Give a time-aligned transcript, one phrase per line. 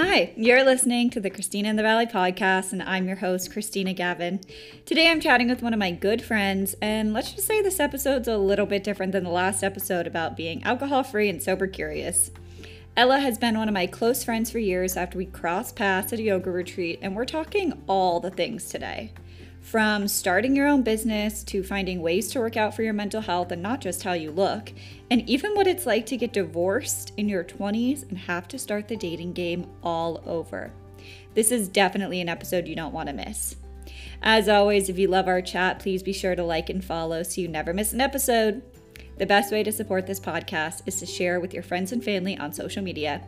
[0.00, 3.92] Hi, you're listening to the Christina in the Valley podcast, and I'm your host, Christina
[3.92, 4.38] Gavin.
[4.86, 8.28] Today I'm chatting with one of my good friends, and let's just say this episode's
[8.28, 12.30] a little bit different than the last episode about being alcohol free and sober curious.
[12.96, 16.20] Ella has been one of my close friends for years after we crossed paths at
[16.20, 19.12] a yoga retreat, and we're talking all the things today.
[19.60, 23.52] From starting your own business to finding ways to work out for your mental health
[23.52, 24.72] and not just how you look,
[25.10, 28.88] and even what it's like to get divorced in your 20s and have to start
[28.88, 30.72] the dating game all over.
[31.34, 33.56] This is definitely an episode you don't want to miss.
[34.22, 37.40] As always, if you love our chat, please be sure to like and follow so
[37.40, 38.62] you never miss an episode.
[39.18, 42.38] The best way to support this podcast is to share with your friends and family
[42.38, 43.22] on social media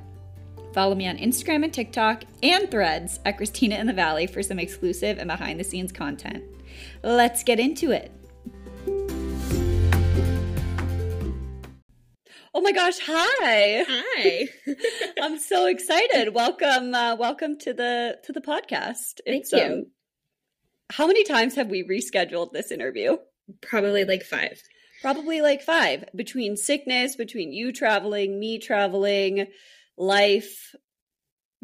[0.73, 4.61] Follow me on Instagram and TikTok and threads at Christina in the Valley for some
[4.61, 6.45] exclusive and behind the scenes content.
[7.03, 8.13] Let's get into it.
[12.55, 13.85] Oh my gosh, hi.
[13.89, 14.49] Hi.
[15.23, 16.35] I'm so excited.
[16.35, 19.21] Welcome uh, welcome to the to the podcast.
[19.27, 19.63] Thank it's, you.
[19.63, 19.87] Um,
[20.93, 23.17] how many times have we rescheduled this interview?
[23.61, 24.63] Probably like 5.
[25.03, 29.47] Probably like 5 between sickness, between you traveling, me traveling,
[30.01, 30.75] life,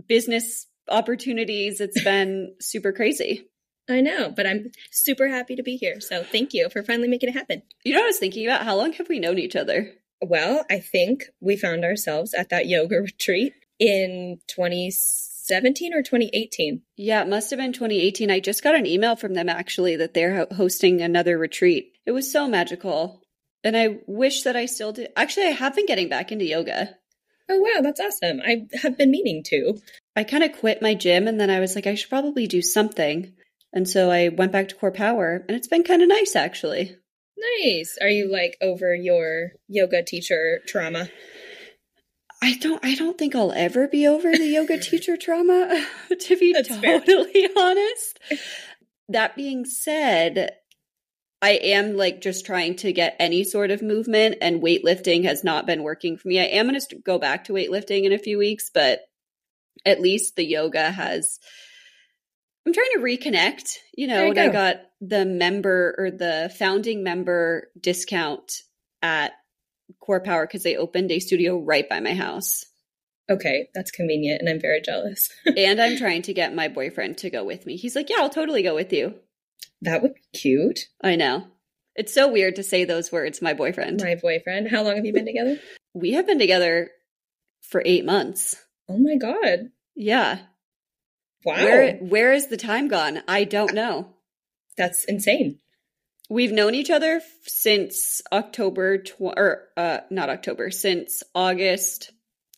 [0.07, 1.81] business opportunities.
[1.81, 3.49] It's been super crazy.
[3.89, 6.01] I know, but I'm super happy to be here.
[6.01, 7.63] So thank you for finally making it happen.
[7.85, 8.65] You know what I was thinking about?
[8.65, 9.93] How long have we known each other?
[10.21, 16.83] Well, I think we found ourselves at that yoga retreat in 2017 or 2018.
[16.97, 18.31] Yeah, it must have been 2018.
[18.31, 21.93] I just got an email from them actually that they're hosting another retreat.
[22.07, 23.23] It was so magical.
[23.63, 25.11] And I wish that I still did.
[25.17, 26.97] Actually, I have been getting back into yoga.
[27.49, 28.41] Oh, wow, that's awesome.
[28.45, 29.81] I have been meaning to.
[30.17, 32.61] I kind of quit my gym and then I was like, I should probably do
[32.63, 33.33] something.
[33.73, 36.97] And so I went back to Core Power and it's been kind of nice actually.
[37.63, 37.99] Nice.
[38.01, 41.09] Are you like over your yoga teacher trauma?
[42.43, 45.87] I don't I don't think I'll ever be over the yoga teacher trauma
[46.21, 47.49] to be That's totally fair.
[47.57, 48.19] honest.
[49.09, 50.51] That being said,
[51.47, 55.65] I am like just trying to get any sort of movement, and weightlifting has not
[55.65, 56.41] been working for me.
[56.41, 59.03] I am going to go back to weightlifting in a few weeks, but
[59.85, 61.39] at least the yoga has.
[62.67, 64.43] I'm trying to reconnect, you know, you and go.
[64.43, 68.63] I got the member or the founding member discount
[69.01, 69.31] at
[70.01, 72.65] Core Power because they opened a studio right by my house.
[73.31, 75.31] Okay, that's convenient, and I'm very jealous.
[75.57, 77.77] and I'm trying to get my boyfriend to go with me.
[77.77, 79.15] He's like, "Yeah, I'll totally go with you."
[79.83, 80.81] That would be cute.
[81.03, 81.47] I know.
[81.95, 84.03] It's so weird to say those words, my boyfriend.
[84.03, 84.69] My boyfriend.
[84.69, 85.59] How long have you been together?
[85.95, 86.91] We have been together
[87.63, 88.57] for eight months.
[88.89, 89.71] Oh my God.
[89.95, 90.41] Yeah.
[91.45, 91.55] Wow.
[91.55, 93.23] Where where is the time gone?
[93.27, 94.15] I don't know.
[94.77, 95.59] That's insane.
[96.29, 102.13] We've known each other since October tw- or uh not October, since August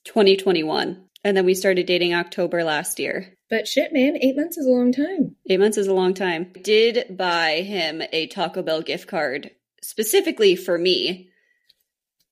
[0.04, 1.04] 2021.
[1.22, 3.34] And then we started dating October last year.
[3.50, 5.36] But shit, man, eight months is a long time.
[5.48, 6.52] Eight months is a long time.
[6.62, 11.30] Did buy him a Taco Bell gift card specifically for me,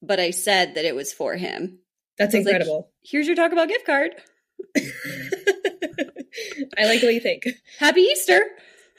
[0.03, 1.78] but I said that it was for him.
[2.19, 2.76] That's incredible.
[2.76, 4.15] Like, Here's your Taco Bell gift card.
[6.78, 7.47] I like what you think.
[7.78, 8.41] Happy Easter.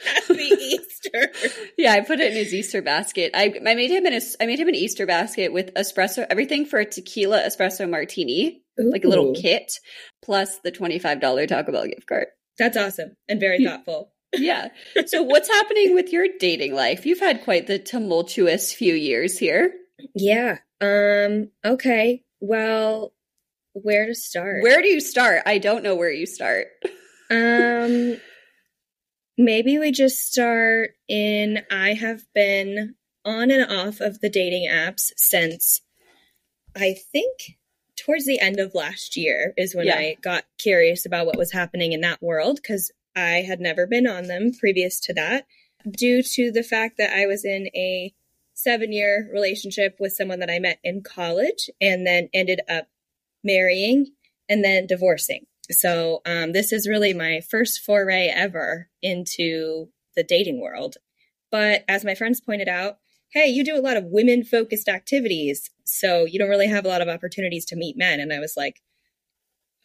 [0.28, 1.30] Happy Easter.
[1.76, 3.32] yeah, I put it in his Easter basket.
[3.34, 6.78] I I made him an I made him an Easter basket with espresso, everything for
[6.78, 8.90] a tequila espresso martini, Ooh.
[8.90, 9.72] like a little kit,
[10.22, 12.26] plus the twenty five dollar Taco Bell gift card.
[12.58, 14.12] That's awesome and very thoughtful.
[14.34, 14.68] yeah.
[15.06, 17.04] So what's happening with your dating life?
[17.04, 19.72] You've had quite the tumultuous few years here.
[20.14, 20.58] Yeah.
[20.80, 21.50] Um.
[21.64, 22.24] Okay.
[22.40, 23.12] Well,
[23.74, 24.62] where to start?
[24.62, 25.42] Where do you start?
[25.46, 26.68] I don't know where you start.
[27.30, 28.16] Um
[29.36, 35.10] maybe we just start in I have been on and off of the dating apps
[35.16, 35.82] since
[36.76, 37.58] I think
[37.96, 39.96] towards the end of last year is when yeah.
[39.96, 44.06] I got curious about what was happening in that world because I had never been
[44.06, 45.46] on them previous to that
[45.88, 48.14] due to the fact that I was in a
[48.54, 52.88] seven year relationship with someone that I met in college and then ended up
[53.42, 54.12] marrying
[54.48, 55.46] and then divorcing.
[55.70, 60.96] So um, this is really my first foray ever into the dating world.
[61.50, 62.98] But as my friends pointed out,
[63.32, 65.70] hey, you do a lot of women focused activities.
[65.84, 68.20] So you don't really have a lot of opportunities to meet men.
[68.20, 68.80] And I was like,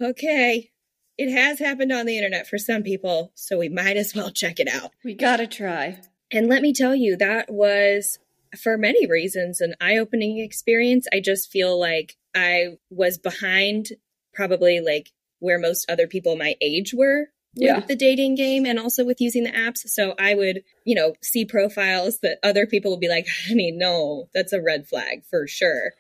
[0.01, 0.71] okay,
[1.17, 3.31] it has happened on the internet for some people.
[3.35, 4.91] So we might as well check it out.
[5.03, 6.01] We got to try.
[6.31, 8.19] And let me tell you, that was
[8.61, 11.07] for many reasons an eye opening experience.
[11.13, 13.89] I just feel like I was behind
[14.33, 15.11] probably like
[15.45, 17.79] where most other people my age were with yeah.
[17.79, 19.87] the dating game and also with using the apps.
[19.87, 24.27] So I would, you know, see profiles that other people would be like, honey, no,
[24.33, 25.93] that's a red flag for sure.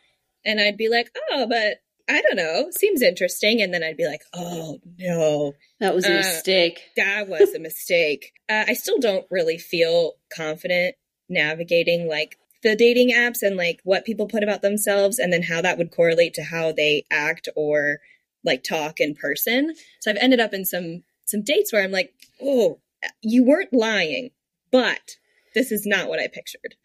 [0.43, 1.77] And I'd be like, oh, but
[2.07, 3.61] I don't know, seems interesting.
[3.61, 5.53] And then I'd be like, oh no.
[5.79, 6.81] That was a Uh, mistake.
[6.97, 8.31] That was a mistake.
[8.47, 10.93] Uh, I still don't really feel confident
[11.27, 15.61] navigating like the dating apps and like what people put about themselves and then how
[15.61, 17.97] that would correlate to how they act or
[18.45, 19.73] like talk in person.
[20.01, 22.79] So I've ended up in some some dates where I'm like, "Oh,
[23.21, 24.31] you weren't lying,
[24.71, 25.17] but
[25.53, 26.75] this is not what I pictured."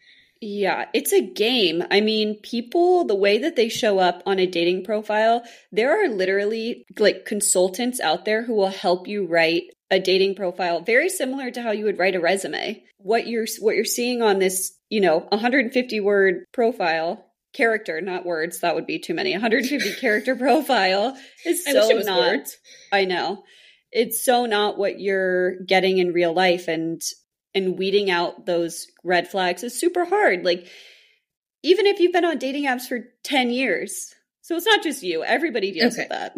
[0.43, 1.83] Yeah, it's a game.
[1.91, 6.09] I mean, people, the way that they show up on a dating profile, there are
[6.09, 11.51] literally like consultants out there who will help you write a dating profile very similar
[11.51, 12.83] to how you would write a resume.
[12.97, 18.59] What you're what you're seeing on this, you know, 150 word profile character, not words,
[18.59, 19.31] that would be too many.
[19.33, 22.57] 150 character profile is I so was not words.
[22.91, 23.43] I know.
[23.91, 27.01] It's so not what you're getting in real life and
[27.53, 30.45] and weeding out those red flags is super hard.
[30.45, 30.67] Like
[31.63, 34.15] even if you've been on dating apps for 10 years.
[34.41, 35.23] So it's not just you.
[35.23, 36.03] Everybody deals Okay.
[36.03, 36.35] with that.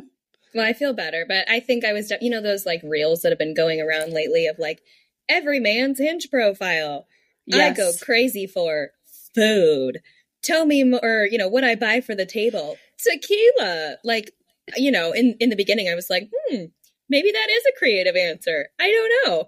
[0.54, 3.31] Well, I feel better, but I think I was, you know, those like reels that
[3.31, 4.81] have been going around lately of like
[5.30, 7.07] every man's hinge profile.
[7.51, 8.92] I go crazy for
[9.33, 10.01] food.
[10.44, 12.78] Tell me more, you know, what I buy for the table.
[13.00, 13.98] Tequila.
[14.04, 14.31] Like,
[14.75, 16.66] you know, in, in the beginning, I was like, hmm,
[17.10, 18.69] maybe that is a creative answer.
[18.80, 19.40] I don't know.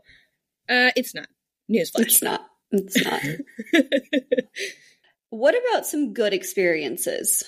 [0.68, 1.28] Uh, it's not.
[1.72, 2.02] Newsflash.
[2.02, 2.48] It's not.
[2.72, 3.22] It's not.
[5.30, 7.44] what about some good experiences?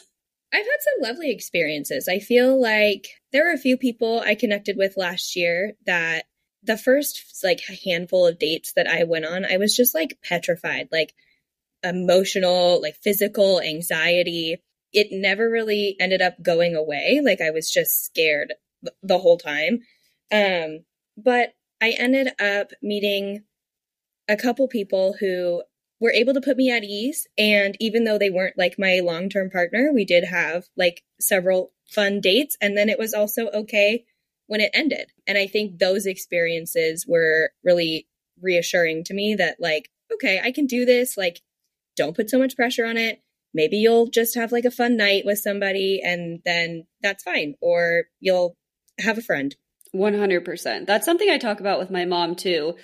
[0.53, 2.07] I've had some lovely experiences.
[2.07, 6.25] I feel like there were a few people I connected with last year that
[6.63, 10.89] the first like handful of dates that I went on, I was just like petrified,
[10.91, 11.13] like
[11.83, 14.62] emotional, like physical anxiety.
[14.94, 17.21] It never really ended up going away.
[17.24, 18.53] Like I was just scared
[19.03, 19.79] the whole time.
[20.31, 20.85] Um,
[21.18, 23.44] but I ended up meeting
[24.27, 25.63] a couple people who
[26.00, 27.27] were able to put me at ease.
[27.38, 31.71] And even though they weren't like my long term partner, we did have like several
[31.89, 32.57] fun dates.
[32.62, 34.06] And then it was also okay
[34.47, 35.12] when it ended.
[35.25, 38.07] And I think those experiences were really
[38.41, 41.18] reassuring to me that, like, okay, I can do this.
[41.18, 41.41] Like,
[41.97, 43.19] don't put so much pressure on it.
[43.53, 47.55] Maybe you'll just have like a fun night with somebody and then that's fine.
[47.61, 48.55] Or you'll
[48.99, 49.55] have a friend.
[49.95, 50.85] 100%.
[50.85, 52.75] That's something I talk about with my mom too.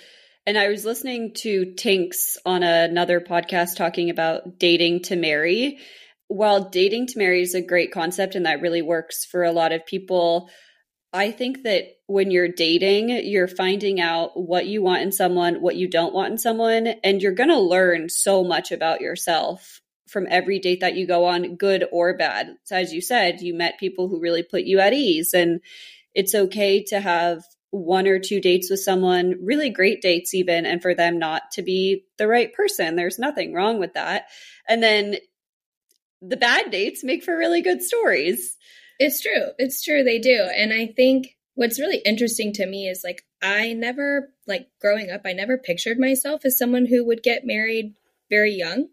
[0.46, 5.78] And I was listening to Tinks on another podcast talking about dating to marry.
[6.28, 9.72] While dating to marry is a great concept and that really works for a lot
[9.72, 10.50] of people,
[11.14, 15.76] I think that when you're dating, you're finding out what you want in someone, what
[15.76, 20.26] you don't want in someone, and you're going to learn so much about yourself from
[20.28, 22.56] every date that you go on, good or bad.
[22.64, 25.60] So, as you said, you met people who really put you at ease, and
[26.14, 30.82] it's okay to have one or two dates with someone, really great dates, even, and
[30.82, 32.96] for them not to be the right person.
[32.96, 34.24] There's nothing wrong with that.
[34.68, 35.16] And then
[36.20, 38.56] the bad dates make for really good stories.
[38.98, 39.48] It's true.
[39.58, 40.02] It's true.
[40.04, 40.48] They do.
[40.54, 45.22] And I think what's really interesting to me is like, I never, like growing up,
[45.24, 47.94] I never pictured myself as someone who would get married
[48.30, 48.88] very young.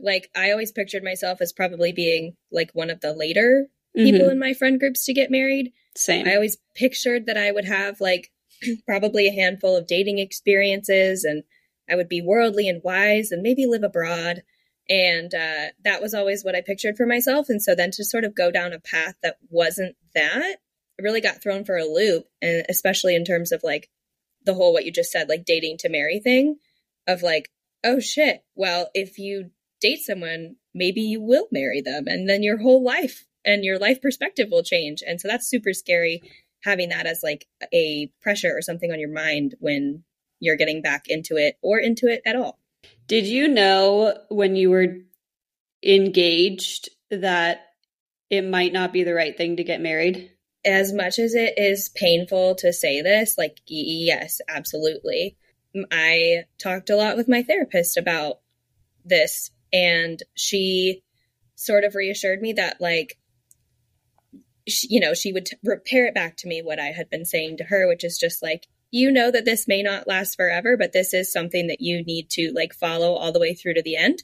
[0.00, 4.32] Like, I always pictured myself as probably being like one of the later people Mhm.
[4.32, 5.72] in my friend groups to get married.
[5.96, 6.26] Same.
[6.26, 8.30] I always pictured that I would have like
[8.86, 11.42] probably a handful of dating experiences and
[11.88, 14.42] I would be worldly and wise and maybe live abroad.
[14.88, 17.48] And uh, that was always what I pictured for myself.
[17.48, 20.56] And so then to sort of go down a path that wasn't that,
[20.98, 22.26] really got thrown for a loop.
[22.40, 23.88] And especially in terms of like
[24.44, 26.56] the whole, what you just said, like dating to marry thing
[27.06, 27.50] of like,
[27.84, 32.04] oh shit, well, if you date someone, maybe you will marry them.
[32.06, 35.02] And then your whole life and your life perspective will change.
[35.06, 36.22] And so that's super scary
[36.62, 40.04] having that as like a pressure or something on your mind when
[40.38, 42.58] you're getting back into it or into it at all.
[43.06, 44.96] Did you know when you were
[45.84, 47.66] engaged that
[48.30, 50.30] it might not be the right thing to get married?
[50.64, 55.36] As much as it is painful to say this, like, yes, absolutely.
[55.90, 58.40] I talked a lot with my therapist about
[59.04, 61.02] this, and she
[61.54, 63.18] sort of reassured me that, like,
[64.66, 67.24] she, you know, she would t- repair it back to me what I had been
[67.24, 70.76] saying to her, which is just like, you know that this may not last forever,
[70.76, 73.82] but this is something that you need to like follow all the way through to
[73.82, 74.22] the end.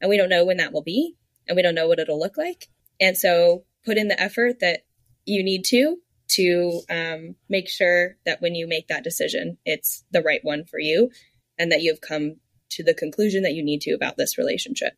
[0.00, 1.14] And we don't know when that will be,
[1.46, 2.66] and we don't know what it'll look like.
[3.00, 4.80] And so put in the effort that
[5.24, 5.98] you need to
[6.30, 10.78] to um, make sure that when you make that decision, it's the right one for
[10.78, 11.10] you
[11.56, 12.36] and that you've come
[12.70, 14.94] to the conclusion that you need to about this relationship.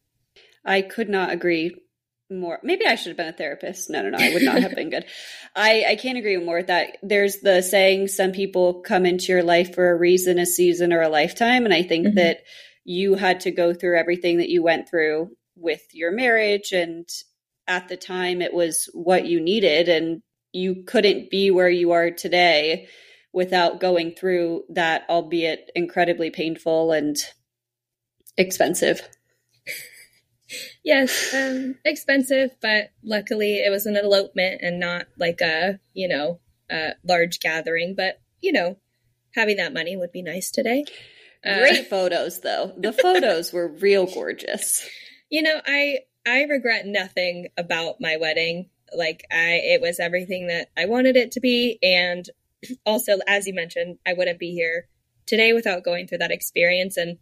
[0.65, 1.77] I could not agree
[2.31, 2.61] more.
[2.63, 3.91] Maybe I should have been a therapist.
[3.91, 4.19] No, no, no.
[4.19, 5.05] I would not have been good.
[5.57, 6.99] I, I can't agree more with that.
[7.03, 11.03] There's the saying some people come into your life for a reason, a season, or
[11.03, 11.65] a lifetime.
[11.65, 12.15] And I think Mhm.
[12.15, 12.39] that
[12.85, 17.07] you had to go through everything that you went through with your marriage and
[17.69, 20.23] at the time it was what you needed and
[20.53, 22.89] you couldn't be where you are today
[23.33, 27.17] without going through that albeit incredibly painful and
[28.37, 29.07] expensive
[30.85, 31.35] yes.
[31.35, 36.41] Um expensive but luckily it was an elopement and not like a you know
[36.71, 38.77] a large gathering but you know
[39.35, 40.85] having that money would be nice today.
[41.45, 42.73] Uh, great photos though.
[42.77, 44.87] The photos were real gorgeous.
[45.31, 48.71] You know i i regret nothing about my wedding.
[48.97, 52.29] Like i it was everything that i wanted it to be and
[52.85, 54.89] also as you mentioned i wouldn't be here
[55.27, 57.19] today without going through that experience and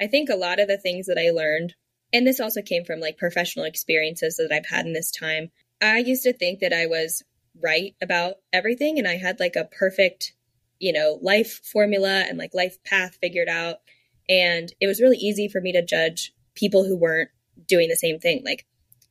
[0.00, 1.74] i think a lot of the things that i learned
[2.12, 5.50] and this also came from like professional experiences that i've had in this time.
[5.82, 7.22] I used to think that i was
[7.62, 10.34] right about everything and i had like a perfect
[10.78, 13.76] you know life formula and like life path figured out.
[14.28, 17.30] And it was really easy for me to judge people who weren't
[17.66, 18.42] doing the same thing.
[18.44, 18.66] Like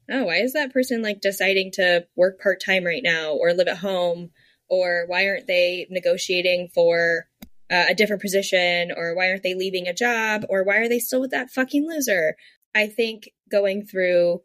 [0.09, 3.77] oh why is that person like deciding to work part-time right now or live at
[3.77, 4.31] home?
[4.67, 7.27] Or why aren't they negotiating for
[7.71, 8.91] uh, a different position?
[8.95, 10.45] Or why aren't they leaving a job?
[10.47, 12.35] Or why are they still with that fucking loser
[12.75, 14.41] i think going through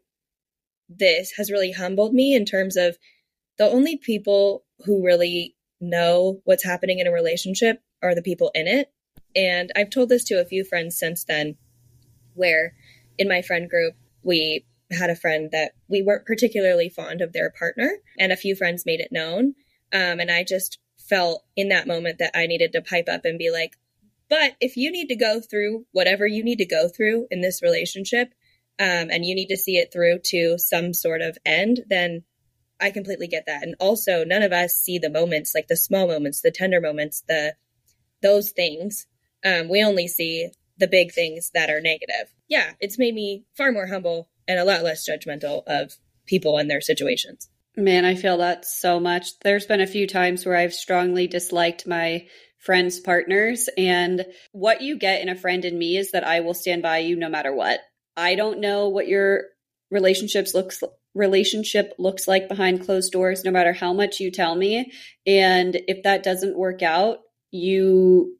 [0.89, 2.97] this has really humbled me in terms of
[3.57, 8.67] the only people who really know what's happening in a relationship are the people in
[8.67, 8.91] it
[9.35, 11.55] and i've told this to a few friends since then
[12.33, 12.73] where
[13.17, 17.49] in my friend group we had a friend that we weren't particularly fond of their
[17.49, 17.89] partner,
[18.19, 19.55] and a few friends made it known.
[19.93, 23.37] Um, and I just felt in that moment that I needed to pipe up and
[23.37, 23.77] be like,
[24.29, 27.61] but if you need to go through whatever you need to go through in this
[27.61, 28.33] relationship,
[28.79, 32.23] um, and you need to see it through to some sort of end, then
[32.79, 33.63] I completely get that.
[33.63, 37.23] And also, none of us see the moments, like the small moments, the tender moments,
[37.27, 37.55] the
[38.21, 39.07] those things.
[39.45, 42.33] Um, we only see the big things that are negative.
[42.47, 45.93] Yeah, it's made me far more humble and a lot less judgmental of
[46.25, 47.49] people and their situations.
[47.77, 49.39] Man, I feel that so much.
[49.39, 52.27] There's been a few times where I've strongly disliked my
[52.65, 56.53] friends' partners, and what you get in a friend in me is that I will
[56.53, 57.79] stand by you no matter what.
[58.17, 59.43] I don't know what your
[59.91, 64.91] relationships looks relationship looks like behind closed doors no matter how much you tell me
[65.25, 67.19] and if that doesn't work out
[67.51, 68.37] you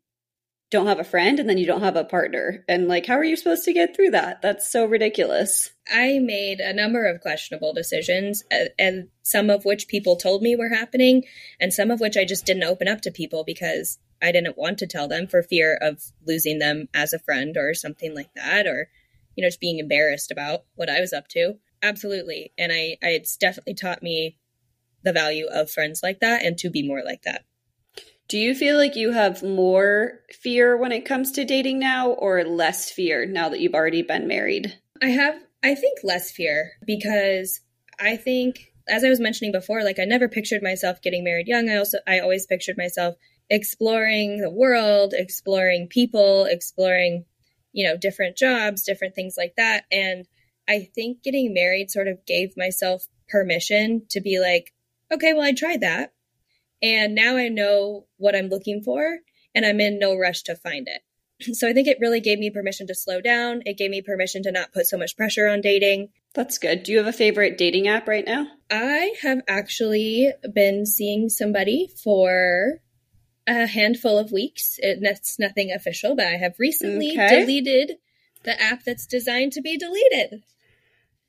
[0.71, 2.65] don't have a friend and then you don't have a partner.
[2.67, 4.41] And like, how are you supposed to get through that?
[4.41, 5.69] That's so ridiculous.
[5.87, 8.43] I made a number of questionable decisions,
[8.79, 11.23] and some of which people told me were happening,
[11.59, 14.77] and some of which I just didn't open up to people because I didn't want
[14.79, 18.67] to tell them for fear of losing them as a friend or something like that,
[18.67, 18.89] or,
[19.35, 21.55] you know, just being embarrassed about what I was up to.
[21.81, 22.53] Absolutely.
[22.57, 24.37] And I, I it's definitely taught me
[25.03, 27.45] the value of friends like that and to be more like that.
[28.27, 32.43] Do you feel like you have more fear when it comes to dating now or
[32.43, 34.73] less fear now that you've already been married?
[35.01, 37.61] I have, I think, less fear because
[37.99, 41.69] I think, as I was mentioning before, like I never pictured myself getting married young.
[41.69, 43.15] I also, I always pictured myself
[43.49, 47.25] exploring the world, exploring people, exploring,
[47.73, 49.85] you know, different jobs, different things like that.
[49.91, 50.25] And
[50.67, 54.73] I think getting married sort of gave myself permission to be like,
[55.11, 56.13] okay, well, I tried that.
[56.81, 59.19] And now I know what I'm looking for
[59.53, 61.01] and I'm in no rush to find it.
[61.55, 63.61] So I think it really gave me permission to slow down.
[63.65, 66.09] It gave me permission to not put so much pressure on dating.
[66.33, 66.83] That's good.
[66.83, 68.47] Do you have a favorite dating app right now?
[68.71, 72.79] I have actually been seeing somebody for
[73.47, 74.79] a handful of weeks.
[74.79, 77.41] It, that's nothing official, but I have recently okay.
[77.41, 77.97] deleted
[78.43, 80.43] the app that's designed to be deleted.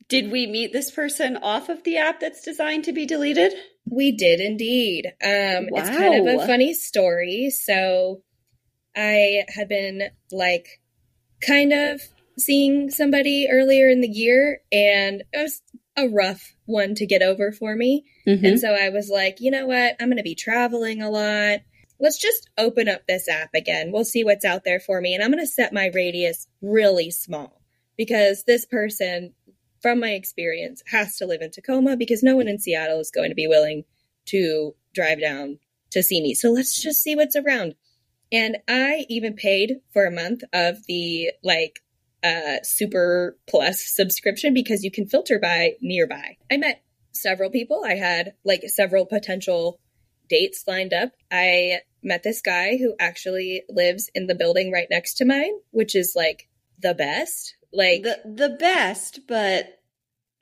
[0.08, 3.52] Did we meet this person off of the app that's designed to be deleted?
[3.90, 5.06] We did indeed.
[5.22, 5.80] Um, wow.
[5.80, 7.50] It's kind of a funny story.
[7.50, 8.22] So
[8.94, 10.80] I had been like
[11.40, 12.00] kind of
[12.38, 15.62] seeing somebody earlier in the year, and it was
[15.96, 18.04] a rough one to get over for me.
[18.26, 18.44] Mm-hmm.
[18.44, 19.96] And so I was like, you know what?
[19.98, 21.60] I'm going to be traveling a lot.
[21.98, 23.90] Let's just open up this app again.
[23.92, 25.14] We'll see what's out there for me.
[25.14, 27.62] And I'm going to set my radius really small
[27.96, 29.32] because this person
[29.86, 33.28] from my experience, has to live in Tacoma because no one in Seattle is going
[33.28, 33.84] to be willing
[34.26, 35.60] to drive down
[35.92, 36.34] to see me.
[36.34, 37.76] So let's just see what's around.
[38.32, 41.84] And I even paid for a month of the like
[42.24, 46.36] uh, super plus subscription because you can filter by nearby.
[46.50, 47.84] I met several people.
[47.86, 49.78] I had like several potential
[50.28, 51.12] dates lined up.
[51.30, 55.94] I met this guy who actually lives in the building right next to mine, which
[55.94, 57.56] is like the best.
[57.72, 59.66] Like the the best, but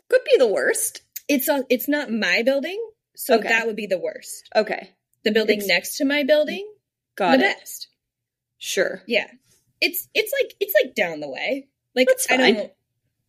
[0.09, 1.03] could be the worst.
[1.29, 2.81] It's a, it's not my building,
[3.17, 3.49] so okay.
[3.49, 4.49] that would be the worst.
[4.55, 4.91] Okay.
[5.25, 6.71] The building it's, next to my building,
[7.17, 7.59] got the it.
[7.59, 7.89] best.
[8.59, 9.03] Sure.
[9.07, 9.27] Yeah.
[9.81, 11.69] It's it's like it's like down the way.
[11.95, 12.41] Like That's fine.
[12.41, 12.73] I don't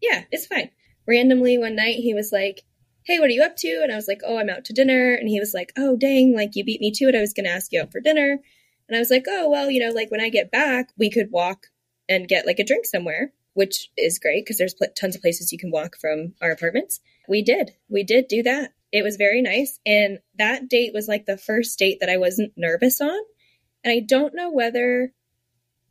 [0.02, 0.70] Yeah, it's fine.
[1.08, 2.64] Randomly one night he was like,
[3.06, 3.80] hey, what are you up to?
[3.84, 5.14] And I was like, oh, I'm out to dinner.
[5.14, 7.16] And he was like, oh, dang, like you beat me to it.
[7.16, 8.40] I was going to ask you out for dinner.
[8.88, 11.32] And I was like, oh, well, you know, like when I get back, we could
[11.32, 11.68] walk
[12.10, 15.52] and get like a drink somewhere, which is great because there's pl- tons of places
[15.52, 17.00] you can walk from our apartments.
[17.28, 17.72] We did.
[17.90, 18.72] We did do that.
[18.92, 19.80] It was very nice.
[19.86, 23.20] And that date was like the first date that I wasn't nervous on.
[23.84, 25.12] And I don't know whether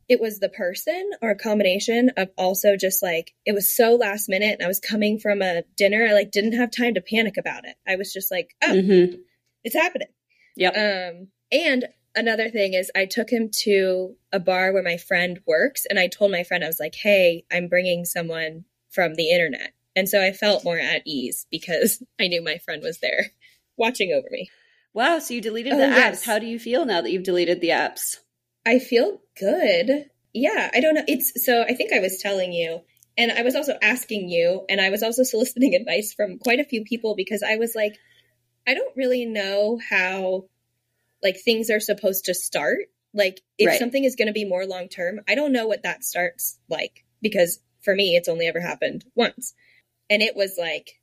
[0.07, 4.29] it was the person or a combination of also just like it was so last
[4.29, 6.05] minute and I was coming from a dinner.
[6.07, 7.75] I like didn't have time to panic about it.
[7.87, 9.15] I was just like, oh, mm-hmm.
[9.63, 10.09] it's happening.
[10.55, 10.75] Yep.
[10.77, 11.85] Um, and
[12.15, 16.07] another thing is I took him to a bar where my friend works and I
[16.07, 20.21] told my friend I was like, "Hey, I'm bringing someone from the internet." And so
[20.21, 23.31] I felt more at ease because I knew my friend was there
[23.77, 24.49] watching over me.
[24.93, 25.97] Wow, so you deleted oh, the apps.
[25.97, 26.25] Yes.
[26.25, 28.19] How do you feel now that you've deleted the apps?
[28.65, 30.09] I feel good.
[30.33, 31.05] Yeah, I don't know.
[31.07, 32.81] It's so I think I was telling you,
[33.17, 36.65] and I was also asking you, and I was also soliciting advice from quite a
[36.65, 37.97] few people because I was like,
[38.67, 40.45] I don't really know how
[41.23, 42.79] like things are supposed to start.
[43.13, 43.79] Like if right.
[43.79, 47.05] something is going to be more long term, I don't know what that starts like
[47.21, 49.53] because for me it's only ever happened once.
[50.09, 50.99] And it was like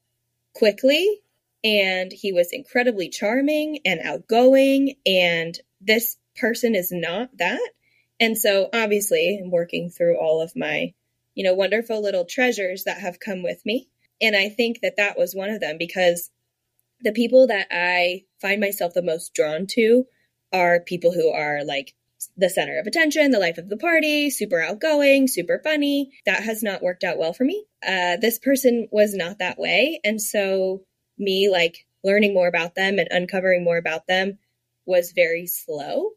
[0.54, 1.22] quickly
[1.64, 7.70] and he was incredibly charming and outgoing and this person is not that.
[8.20, 10.94] And so obviously I'm working through all of my,
[11.34, 13.88] you know, wonderful little treasures that have come with me.
[14.20, 16.30] And I think that that was one of them because
[17.00, 20.04] the people that I find myself the most drawn to
[20.52, 21.94] are people who are like
[22.36, 26.10] the center of attention, the life of the party, super outgoing, super funny.
[26.26, 27.64] That has not worked out well for me.
[27.84, 30.00] Uh, this person was not that way.
[30.04, 30.82] And so,
[31.18, 34.38] me like learning more about them and uncovering more about them
[34.86, 36.10] was very slow.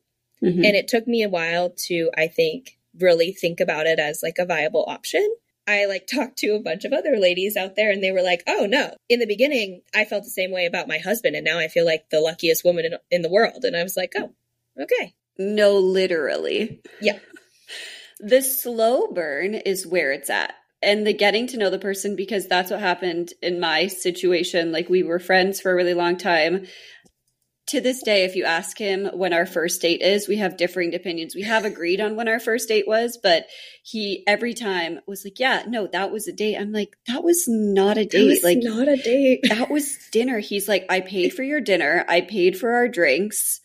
[0.44, 0.64] Mm-hmm.
[0.64, 4.38] And it took me a while to, I think, really think about it as like
[4.40, 5.28] a viable option.
[5.68, 8.44] I like talked to a bunch of other ladies out there and they were like,
[8.48, 8.96] oh no.
[9.10, 11.86] In the beginning, I felt the same way about my husband and now I feel
[11.86, 13.64] like the luckiest woman in, in the world.
[13.64, 14.32] And I was like, oh,
[14.80, 15.14] okay.
[15.38, 16.82] No, literally.
[17.02, 17.20] Yeah.
[18.22, 20.54] The slow burn is where it's at.
[20.82, 24.72] And the getting to know the person because that's what happened in my situation.
[24.72, 26.66] Like we were friends for a really long time
[27.68, 30.94] to this day, if you ask him when our first date is, we have differing
[30.94, 31.34] opinions.
[31.34, 33.48] We have agreed on when our first date was, but
[33.84, 37.46] he every time was like, "Yeah, no, that was a date." I'm like, "That was
[37.48, 38.44] not a date.
[38.44, 39.42] like, not a date.
[39.50, 42.06] that was dinner." He's like, "I paid for your dinner.
[42.08, 43.62] I paid for our drinks.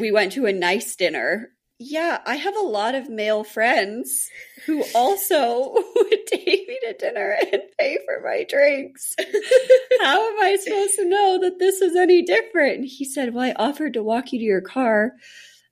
[0.00, 4.28] We went to a nice dinner yeah, I have a lot of male friends
[4.66, 9.14] who also would take me to dinner and pay for my drinks.
[10.00, 12.78] How am I supposed to know that this is any different?
[12.78, 15.12] And he said, Well, I offered to walk you to your car.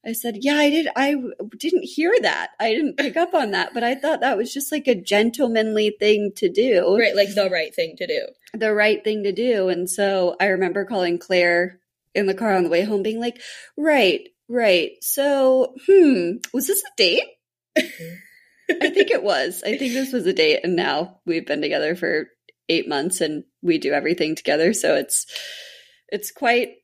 [0.07, 0.88] I said, Yeah, I did.
[0.95, 1.16] I
[1.59, 2.51] didn't hear that.
[2.61, 5.97] I didn't pick up on that, but I thought that was just like a gentlemanly
[5.99, 6.97] thing to do.
[6.97, 8.27] Right, like the right thing to do.
[8.55, 9.69] The right thing to do.
[9.69, 11.81] And so I remember calling Claire
[12.14, 13.40] in the car on the way home, being like,
[13.77, 14.93] Right, Right.
[15.01, 17.25] So, hmm, was this a date?
[17.77, 19.63] I think it was.
[19.65, 22.29] I think this was a date, and now we've been together for
[22.69, 24.73] eight months, and we do everything together.
[24.73, 25.27] So it's
[26.09, 26.77] it's quite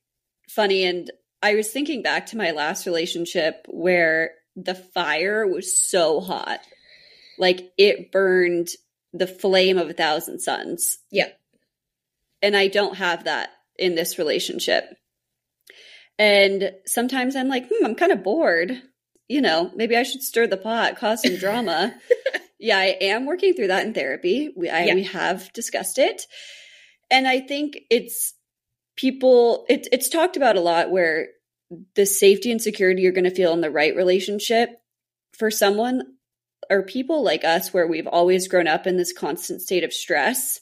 [0.48, 0.84] funny.
[0.84, 1.10] And
[1.42, 6.60] I was thinking back to my last relationship where the fire was so hot,
[7.38, 8.68] like it burned
[9.12, 10.98] the flame of a thousand suns.
[11.10, 11.28] Yeah.
[12.40, 14.84] And I don't have that in this relationship.
[16.22, 18.80] And sometimes I'm like, hmm, I'm kind of bored.
[19.26, 21.92] You know, maybe I should stir the pot, cause some drama.
[22.60, 24.52] yeah, I am working through that in therapy.
[24.56, 24.94] We I, yeah.
[24.94, 26.22] we have discussed it,
[27.10, 28.34] and I think it's
[28.94, 29.66] people.
[29.68, 31.26] It, it's talked about a lot where
[31.96, 34.80] the safety and security you're going to feel in the right relationship
[35.36, 36.02] for someone
[36.70, 40.60] or people like us, where we've always grown up in this constant state of stress.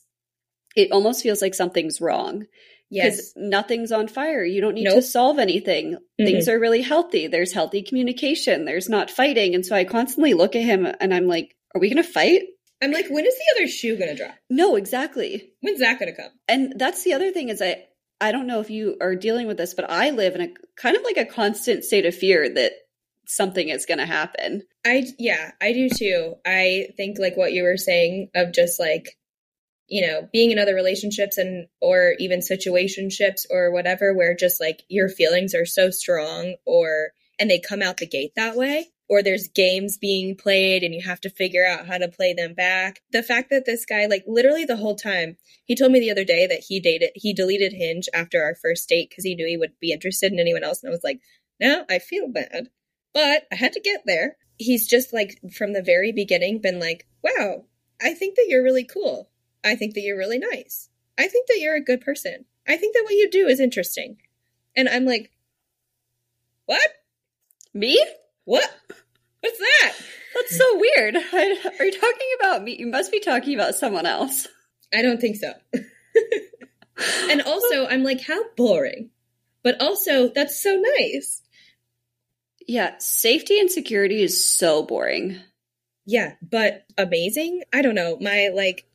[0.74, 2.46] It almost feels like something's wrong
[2.90, 3.32] Yes.
[3.36, 4.44] Nothing's on fire.
[4.44, 4.96] You don't need nope.
[4.96, 5.94] to solve anything.
[5.94, 6.24] Mm-hmm.
[6.24, 7.28] Things are really healthy.
[7.28, 8.64] There's healthy communication.
[8.64, 9.54] There's not fighting.
[9.54, 12.42] And so I constantly look at him and I'm like, are we going to fight?
[12.82, 14.34] I'm like, when is the other shoe going to drop?
[14.48, 15.52] No, exactly.
[15.60, 16.32] When's that going to come?
[16.48, 17.84] And that's the other thing is I,
[18.20, 20.96] I don't know if you are dealing with this, but I live in a kind
[20.96, 22.72] of like a constant state of fear that
[23.26, 24.62] something is going to happen.
[24.84, 26.34] I, yeah, I do too.
[26.44, 29.16] I think like what you were saying of just like
[29.90, 34.82] you know being in other relationships and or even situationships or whatever where just like
[34.88, 39.24] your feelings are so strong or and they come out the gate that way or
[39.24, 43.00] there's games being played and you have to figure out how to play them back.
[43.10, 46.24] The fact that this guy, like literally the whole time, he told me the other
[46.24, 49.56] day that he dated, he deleted Hinge after our first date because he knew he
[49.56, 50.84] would be interested in anyone else.
[50.84, 51.18] And I was like,
[51.58, 52.68] no, I feel bad,
[53.12, 54.36] but I had to get there.
[54.58, 57.64] He's just like from the very beginning been like, wow,
[58.00, 59.28] I think that you're really cool.
[59.64, 60.88] I think that you're really nice.
[61.18, 62.44] I think that you're a good person.
[62.66, 64.18] I think that what you do is interesting.
[64.76, 65.30] And I'm like,
[66.66, 66.88] what?
[67.74, 68.02] Me?
[68.44, 68.68] What?
[69.40, 69.92] What's that?
[70.34, 71.16] That's so weird.
[71.32, 72.76] I, are you talking about me?
[72.78, 74.46] You must be talking about someone else.
[74.94, 75.52] I don't think so.
[77.30, 79.10] and also, I'm like, how boring.
[79.62, 81.42] But also, that's so nice.
[82.66, 85.36] Yeah, safety and security is so boring.
[86.06, 87.62] Yeah, but amazing.
[87.72, 88.16] I don't know.
[88.20, 88.86] My like,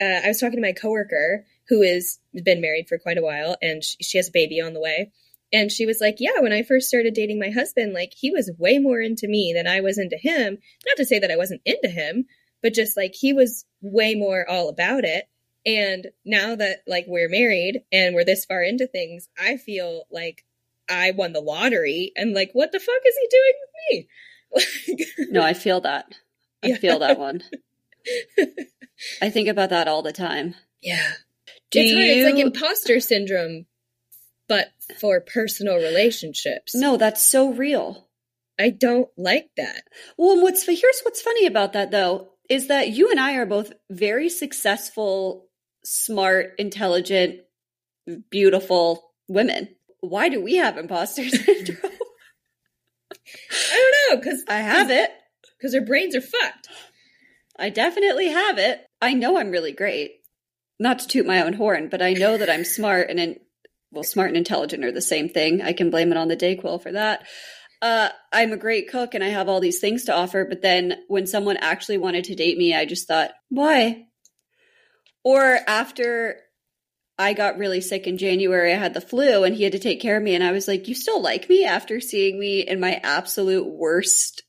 [0.00, 3.56] uh, I was talking to my coworker who has been married for quite a while,
[3.62, 5.12] and she, she has a baby on the way.
[5.52, 8.50] And she was like, Yeah, when I first started dating my husband, like he was
[8.58, 10.58] way more into me than I was into him.
[10.86, 12.26] Not to say that I wasn't into him,
[12.62, 15.28] but just like he was way more all about it.
[15.66, 20.44] And now that like we're married and we're this far into things, I feel like
[20.88, 25.28] I won the lottery and like what the fuck is he doing with me?
[25.30, 26.14] no, I feel that.
[26.62, 26.76] I yeah.
[26.76, 27.42] feel that one.
[29.22, 30.54] I think about that all the time.
[30.82, 31.12] Yeah.
[31.70, 31.98] Do it's, you...
[31.98, 33.66] it's like imposter syndrome,
[34.48, 36.74] but for personal relationships.
[36.74, 38.08] No, that's so real.
[38.58, 39.82] I don't like that.
[40.16, 43.72] Well, what's here's what's funny about that though is that you and I are both
[43.90, 45.48] very successful,
[45.84, 47.40] smart, intelligent,
[48.30, 49.68] beautiful women.
[50.00, 51.92] Why do we have imposter syndrome?
[53.50, 55.10] I don't know because I have it
[55.58, 56.68] because our brains are fucked.
[57.58, 58.84] I definitely have it.
[59.00, 60.12] I know I'm really great.
[60.78, 63.36] Not to toot my own horn, but I know that I'm smart and in,
[63.92, 65.62] well, smart and intelligent are the same thing.
[65.62, 67.26] I can blame it on the Dayquil for that.
[67.80, 70.44] Uh, I'm a great cook and I have all these things to offer.
[70.44, 74.06] But then when someone actually wanted to date me, I just thought, why?
[75.22, 76.40] Or after
[77.18, 80.00] I got really sick in January, I had the flu and he had to take
[80.00, 80.34] care of me.
[80.34, 84.42] And I was like, you still like me after seeing me in my absolute worst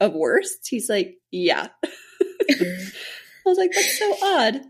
[0.00, 0.68] of worst?
[0.68, 1.68] He's like, yeah.
[2.50, 4.60] I was like, that's so odd.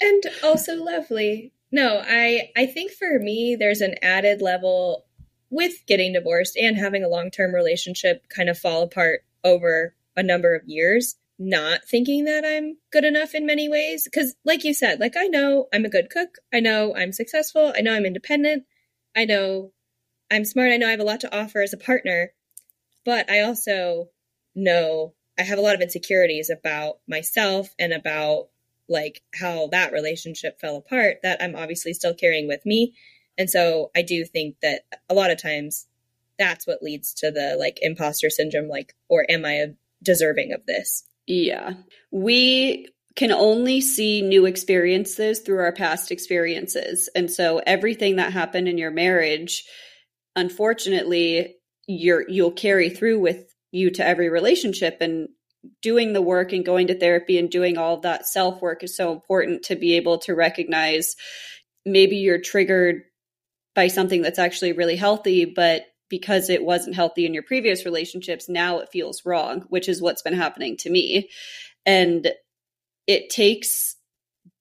[0.00, 1.52] And also lovely.
[1.70, 5.06] No, I I think for me there's an added level
[5.50, 10.54] with getting divorced and having a long-term relationship kind of fall apart over a number
[10.54, 14.08] of years, not thinking that I'm good enough in many ways.
[14.12, 17.72] Cuz like you said, like I know I'm a good cook, I know I'm successful,
[17.76, 18.64] I know I'm independent,
[19.16, 19.72] I know
[20.30, 22.32] I'm smart, I know I have a lot to offer as a partner,
[23.04, 24.10] but I also
[24.54, 28.48] know I have a lot of insecurities about myself and about
[28.88, 32.94] like how that relationship fell apart that I'm obviously still carrying with me.
[33.36, 35.86] And so I do think that a lot of times
[36.38, 41.04] that's what leads to the like imposter syndrome like or am I deserving of this?
[41.26, 41.74] Yeah.
[42.10, 47.08] We can only see new experiences through our past experiences.
[47.14, 49.64] And so everything that happened in your marriage
[50.36, 51.56] unfortunately
[51.88, 55.28] you're you'll carry through with you to every relationship and
[55.82, 58.96] doing the work and going to therapy and doing all of that self work is
[58.96, 61.16] so important to be able to recognize
[61.84, 63.02] maybe you're triggered
[63.74, 68.48] by something that's actually really healthy but because it wasn't healthy in your previous relationships
[68.48, 71.28] now it feels wrong which is what's been happening to me.
[71.84, 72.30] And
[73.06, 73.96] it takes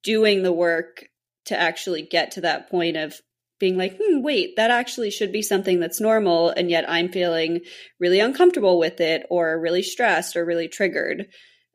[0.03, 1.05] doing the work
[1.45, 3.19] to actually get to that point of
[3.59, 6.49] being like, hmm, wait, that actually should be something that's normal.
[6.49, 7.61] And yet I'm feeling
[7.99, 11.27] really uncomfortable with it or really stressed or really triggered.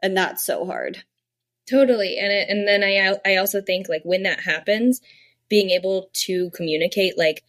[0.03, 1.05] And that's so hard.
[1.69, 2.19] Totally.
[2.19, 5.01] And it, and then I I also think like when that happens,
[5.49, 7.45] being able to communicate like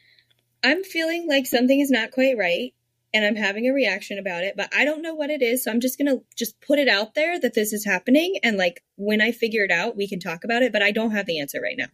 [0.64, 2.74] I'm feeling like something is not quite right
[3.14, 5.64] and I'm having a reaction about it, but I don't know what it is.
[5.64, 8.58] So I'm just going to just put it out there that this is happening and
[8.58, 11.26] like when I figure it out, we can talk about it, but I don't have
[11.26, 11.88] the answer right now.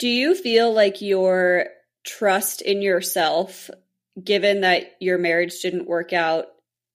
[0.00, 1.66] Do you feel like your
[2.04, 3.68] trust in yourself,
[4.22, 6.46] given that your marriage didn't work out,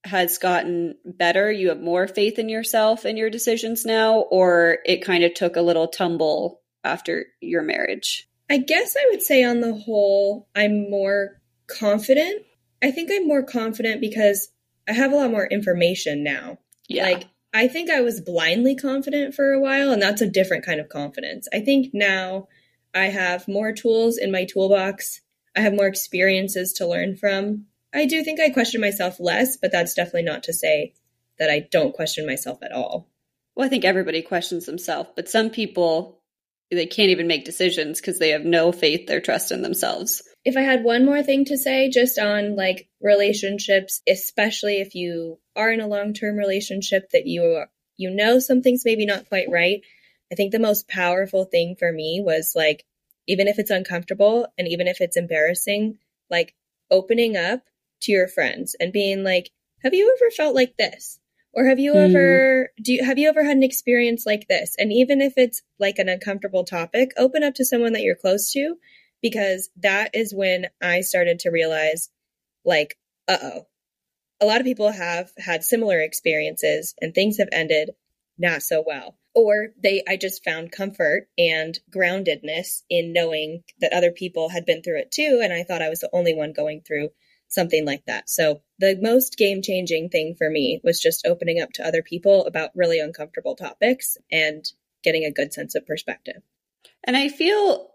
[0.03, 1.51] has gotten better?
[1.51, 5.55] You have more faith in yourself and your decisions now, or it kind of took
[5.55, 8.27] a little tumble after your marriage?
[8.49, 12.43] I guess I would say, on the whole, I'm more confident.
[12.83, 14.49] I think I'm more confident because
[14.89, 16.57] I have a lot more information now.
[16.87, 17.03] Yeah.
[17.03, 20.79] Like, I think I was blindly confident for a while, and that's a different kind
[20.79, 21.47] of confidence.
[21.53, 22.47] I think now
[22.95, 25.21] I have more tools in my toolbox.
[25.55, 27.65] I have more experiences to learn from.
[27.93, 30.93] I do think I question myself less, but that's definitely not to say
[31.37, 33.09] that I don't question myself at all.
[33.55, 36.21] Well, I think everybody questions themselves, but some people
[36.71, 40.23] they can't even make decisions because they have no faith or trust in themselves.
[40.43, 45.39] If I had one more thing to say just on like relationships, especially if you
[45.55, 49.81] are in a long-term relationship that you are, you know something's maybe not quite right,
[50.31, 52.85] I think the most powerful thing for me was like,
[53.27, 55.97] even if it's uncomfortable and even if it's embarrassing,
[56.29, 56.55] like
[56.91, 57.63] opening up
[58.01, 59.51] to your friends and being like,
[59.83, 61.19] have you ever felt like this?
[61.53, 62.09] Or have you mm.
[62.09, 64.75] ever do you have you ever had an experience like this?
[64.77, 68.51] And even if it's like an uncomfortable topic, open up to someone that you're close
[68.51, 68.75] to
[69.21, 72.09] because that is when I started to realize
[72.65, 73.67] like, uh-oh.
[74.41, 77.91] A lot of people have had similar experiences and things have ended
[78.37, 79.17] not so well.
[79.35, 84.81] Or they I just found comfort and groundedness in knowing that other people had been
[84.81, 87.09] through it too and I thought I was the only one going through
[87.47, 88.29] something like that.
[88.29, 92.45] So the most game changing thing for me was just opening up to other people
[92.45, 94.65] about really uncomfortable topics and
[95.03, 96.41] getting a good sense of perspective.
[97.03, 97.91] And I feel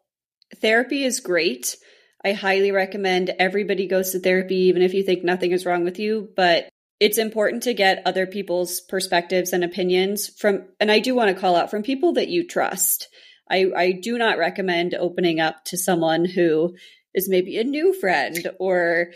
[0.56, 1.76] therapy is great.
[2.24, 5.98] I highly recommend everybody goes to therapy, even if you think nothing is wrong with
[5.98, 6.28] you.
[6.36, 6.68] But
[7.00, 11.40] it's important to get other people's perspectives and opinions from, and I do want to
[11.40, 13.08] call out from people that you trust.
[13.50, 16.76] I, I do not recommend opening up to someone who
[17.14, 19.12] is maybe a new friend or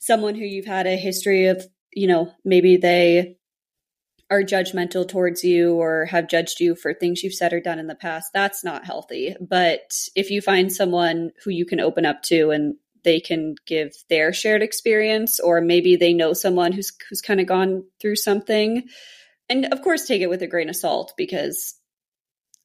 [0.00, 3.36] someone who you've had a history of, you know, maybe they
[4.28, 7.86] are judgmental towards you or have judged you for things you've said or done in
[7.86, 9.34] the past, that's not healthy.
[9.40, 13.94] But if you find someone who you can open up to and they can give
[14.08, 18.84] their shared experience or maybe they know someone who's who's kind of gone through something
[19.48, 21.74] and of course take it with a grain of salt because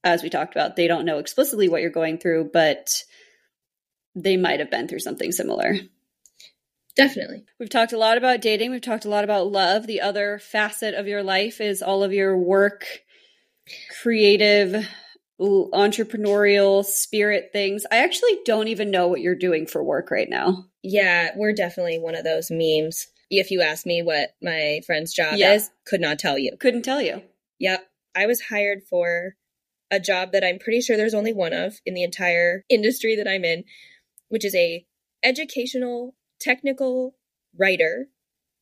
[0.03, 3.03] as we talked about they don't know explicitly what you're going through but
[4.15, 5.75] they might have been through something similar
[6.95, 7.43] Definitely.
[7.59, 8.71] We've talked a lot about dating.
[8.71, 9.85] We've talked a lot about love.
[9.85, 12.85] The other facet of your life is all of your work,
[14.01, 14.87] creative,
[15.39, 17.85] entrepreneurial spirit things.
[17.91, 20.65] I actually don't even know what you're doing for work right now.
[20.81, 23.07] Yeah, we're definitely one of those memes.
[23.29, 25.53] If you ask me what my friend's job yeah.
[25.53, 26.55] is, could not tell you.
[26.59, 27.21] Couldn't tell you.
[27.59, 27.85] Yep.
[28.15, 29.35] I was hired for
[29.91, 33.27] a job that I'm pretty sure there's only one of in the entire industry that
[33.27, 33.63] I'm in,
[34.29, 34.85] which is a
[35.23, 37.15] educational technical
[37.57, 38.07] writer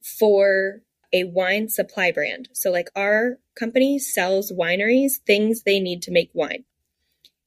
[0.01, 0.81] for
[1.11, 2.49] a wine supply brand.
[2.53, 6.65] So, like, our company sells wineries things they need to make wine.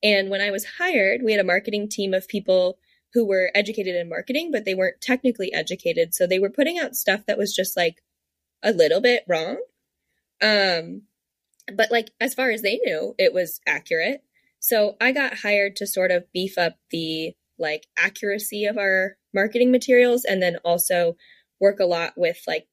[0.02, 2.78] And when I was hired, we had a marketing team of people
[3.12, 6.14] who were educated in marketing, but they weren't technically educated.
[6.14, 8.02] So they were putting out stuff that was just like
[8.62, 9.56] a little bit wrong.
[10.42, 11.02] Um,
[11.74, 14.22] but like, as far as they knew, it was accurate.
[14.60, 19.72] So I got hired to sort of beef up the like accuracy of our marketing
[19.72, 21.16] materials and then also
[21.60, 22.66] work a lot with like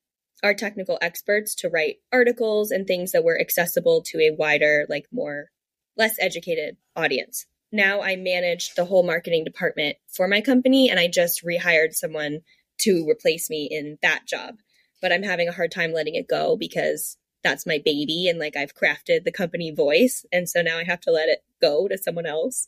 [0.44, 5.08] our technical experts to write articles and things that were accessible to a wider like
[5.12, 5.50] more
[5.98, 7.46] less educated audience.
[7.72, 12.42] Now I manage the whole marketing department for my company and I just rehired someone
[12.80, 14.56] to replace me in that job.
[15.02, 18.56] But I'm having a hard time letting it go because that's my baby and like
[18.56, 21.98] I've crafted the company voice and so now I have to let it go to
[21.98, 22.68] someone else.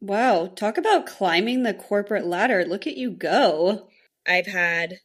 [0.00, 2.64] Wow, talk about climbing the corporate ladder.
[2.64, 3.88] Look at you go.
[4.26, 4.98] I've had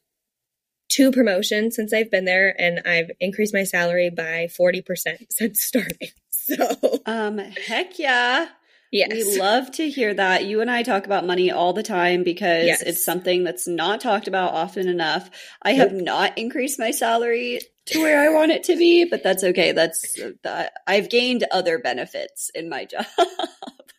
[0.89, 6.09] two promotions since I've been there and I've increased my salary by 40% since starting.
[6.29, 8.47] So, um heck yeah.
[8.91, 9.09] Yes.
[9.11, 10.45] We love to hear that.
[10.45, 12.81] You and I talk about money all the time because yes.
[12.81, 15.29] it's something that's not talked about often enough.
[15.61, 19.43] I have not increased my salary to where I want it to be, but that's
[19.43, 19.73] okay.
[19.73, 23.05] That's uh, I've gained other benefits in my job.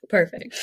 [0.09, 0.55] Perfect.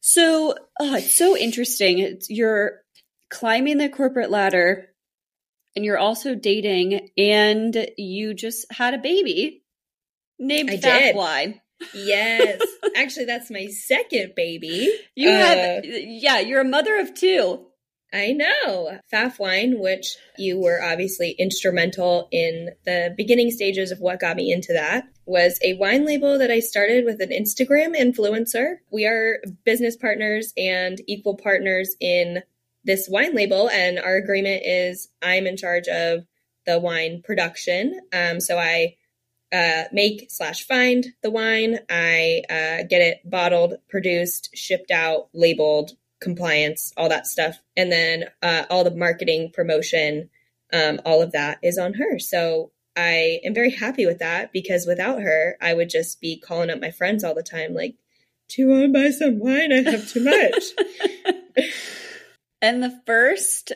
[0.00, 1.98] So, oh, it's so interesting.
[1.98, 2.82] It's, you're
[3.28, 4.88] climbing the corporate ladder
[5.78, 9.62] and you're also dating and you just had a baby
[10.36, 11.60] named Faff Wine.
[11.94, 12.60] Yes.
[12.96, 14.92] Actually, that's my second baby.
[15.14, 17.64] You uh, have, yeah, you're a mother of two.
[18.12, 18.98] I know.
[19.12, 24.50] Faff Wine, which you were obviously instrumental in the beginning stages of what got me
[24.50, 28.78] into that, was a wine label that I started with an Instagram influencer.
[28.90, 32.42] We are business partners and equal partners in
[32.88, 36.24] this wine label, and our agreement is I'm in charge of
[36.66, 38.00] the wine production.
[38.14, 38.96] Um, so I
[39.52, 41.80] uh, make slash find the wine.
[41.90, 47.58] I uh, get it bottled, produced, shipped out, labeled, compliance, all that stuff.
[47.76, 50.30] And then uh, all the marketing, promotion,
[50.72, 52.18] um, all of that is on her.
[52.18, 56.70] So I am very happy with that because without her, I would just be calling
[56.70, 57.96] up my friends all the time, like,
[58.48, 59.74] do you want to buy some wine?
[59.74, 61.66] I have too much.
[62.62, 63.72] and the first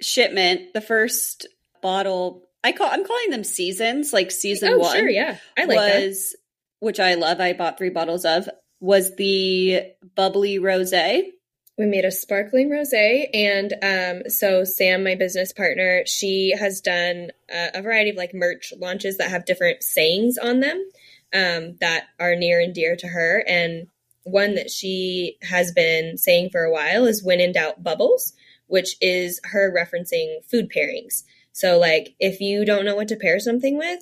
[0.00, 1.46] shipment, the first
[1.80, 4.96] bottle, I call I'm calling them seasons, like season oh, one.
[4.96, 5.38] Sure, yeah.
[5.56, 6.38] I like was, that.
[6.80, 7.40] which I love.
[7.40, 8.48] I bought three bottles of,
[8.80, 11.32] was the bubbly rosé
[11.78, 17.30] we made a sparkling rosé and um, so sam my business partner she has done
[17.50, 20.84] a, a, variety of like merch launches that have different sayings on them
[21.34, 23.86] um, that are near and dear to her and
[24.24, 28.32] one that she has been saying for a while is when in doubt bubbles
[28.66, 33.38] which is her referencing food pairings so like if you don't know what to pair
[33.38, 34.00] something with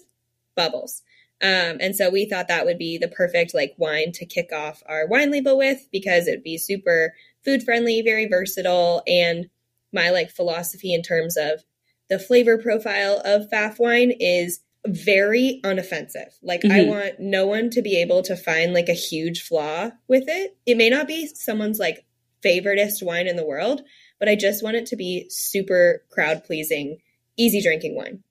[0.60, 1.02] bubbles.
[1.42, 4.82] Um, and so we thought that would be the perfect like wine to kick off
[4.86, 9.48] our wine label with because it would be super food friendly, very versatile, and
[9.92, 11.64] my like philosophy in terms of
[12.10, 16.32] the flavor profile of Faff wine is very unoffensive.
[16.42, 16.72] Like mm-hmm.
[16.72, 20.56] I want no one to be able to find like a huge flaw with it.
[20.66, 22.04] It may not be someone's like
[22.44, 23.82] favoriteest wine in the world,
[24.18, 26.98] but I just want it to be super crowd pleasing,
[27.36, 28.22] easy drinking wine.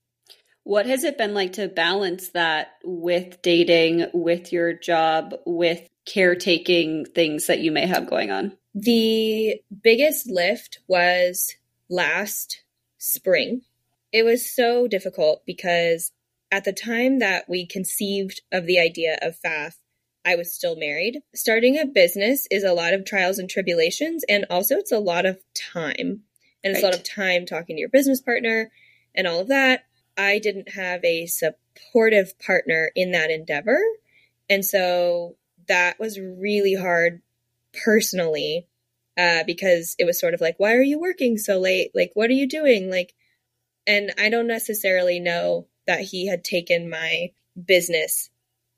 [0.63, 7.05] What has it been like to balance that with dating, with your job, with caretaking
[7.05, 8.55] things that you may have going on?
[8.75, 11.55] The biggest lift was
[11.89, 12.63] last
[12.97, 13.61] spring.
[14.11, 16.11] It was so difficult because
[16.51, 19.75] at the time that we conceived of the idea of Faff,
[20.25, 21.21] I was still married.
[21.33, 25.25] Starting a business is a lot of trials and tribulations, and also it's a lot
[25.25, 26.23] of time.
[26.63, 26.83] And it's right.
[26.83, 28.71] a lot of time talking to your business partner
[29.15, 29.85] and all of that.
[30.17, 33.79] I didn't have a supportive partner in that endeavor.
[34.49, 37.21] And so that was really hard
[37.85, 38.67] personally
[39.17, 41.91] uh, because it was sort of like, why are you working so late?
[41.95, 42.89] Like, what are you doing?
[42.89, 43.13] Like,
[43.87, 47.31] and I don't necessarily know that he had taken my
[47.65, 48.29] business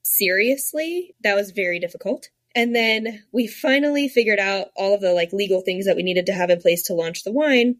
[0.02, 1.14] seriously.
[1.22, 2.30] That was very difficult.
[2.56, 6.26] And then we finally figured out all of the like legal things that we needed
[6.28, 7.76] to have in place to launch the wine.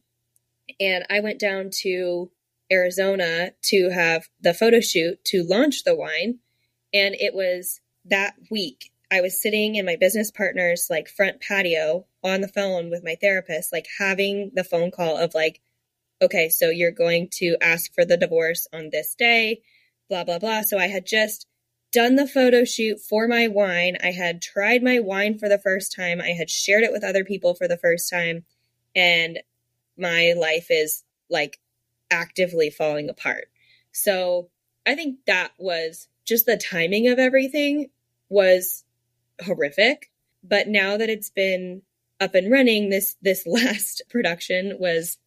[0.82, 2.30] And I went down to
[2.70, 6.40] Arizona to have the photo shoot to launch the wine.
[6.94, 8.92] And it was that week.
[9.10, 13.16] I was sitting in my business partner's like front patio on the phone with my
[13.16, 15.62] therapist, like having the phone call of like,
[16.22, 19.62] okay, so you're going to ask for the divorce on this day,
[20.10, 20.62] blah, blah, blah.
[20.62, 21.48] So I had just
[21.92, 23.98] done the photo shoot for my wine.
[24.04, 26.22] I had tried my wine for the first time.
[26.22, 28.46] I had shared it with other people for the first time.
[28.96, 29.40] And
[29.98, 31.60] my life is like
[32.10, 33.50] actively falling apart.
[33.92, 34.50] So
[34.86, 37.90] I think that was just the timing of everything
[38.30, 38.84] was
[39.44, 40.12] horrific.
[40.44, 41.82] But now that it's been
[42.20, 45.18] up and running, this this last production was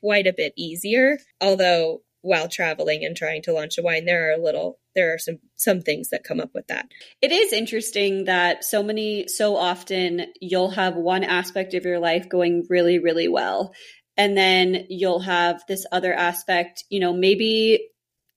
[0.00, 1.18] quite a bit easier.
[1.40, 5.18] Although while traveling and trying to launch a wine, there are a little there are
[5.18, 6.86] some some things that come up with that.
[7.20, 12.28] It is interesting that so many so often you'll have one aspect of your life
[12.28, 13.74] going really really well
[14.16, 17.88] and then you'll have this other aspect, you know, maybe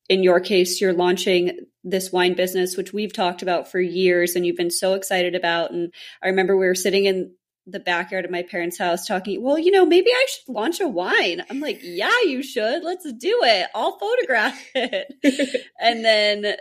[0.09, 1.51] in your case you're launching
[1.83, 5.71] this wine business which we've talked about for years and you've been so excited about
[5.71, 7.33] and I remember we were sitting in
[7.67, 10.87] the backyard of my parents' house talking, well, you know, maybe I should launch a
[10.87, 11.43] wine.
[11.49, 12.83] I'm like, yeah, you should.
[12.83, 13.67] Let's do it.
[13.75, 15.65] I'll photograph it.
[15.79, 16.55] and then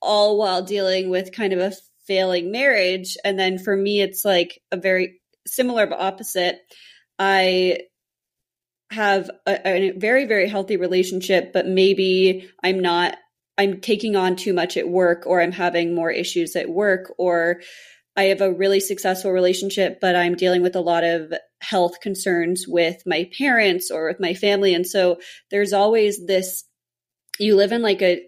[0.00, 1.72] all while dealing with kind of a
[2.06, 3.16] failing marriage.
[3.24, 6.60] And then for me, it's like a very similar but opposite.
[7.18, 7.80] I
[8.92, 13.16] have a, a very, very healthy relationship, but maybe I'm not,
[13.58, 17.60] I'm taking on too much at work or I'm having more issues at work or
[18.18, 22.66] I have a really successful relationship, but I'm dealing with a lot of health concerns
[22.66, 24.74] with my parents or with my family.
[24.74, 25.20] And so
[25.52, 26.64] there's always this
[27.38, 28.20] you live in like a